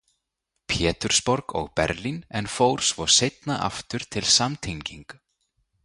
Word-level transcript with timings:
Pétursborg 0.71 1.53
og 1.59 1.67
Berlín 1.81 2.17
en 2.41 2.49
fór 2.55 2.83
svo 2.89 3.07
seinna 3.19 3.59
aftur 3.71 4.07
til 4.17 4.31
samtenging. 4.39 5.07